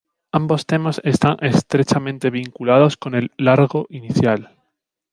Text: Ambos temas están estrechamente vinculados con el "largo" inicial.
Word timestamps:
Ambos 0.31 0.65
temas 0.65 0.99
están 1.03 1.37
estrechamente 1.41 2.31
vinculados 2.31 2.97
con 2.97 3.13
el 3.13 3.29
"largo" 3.37 3.85
inicial. 3.91 4.57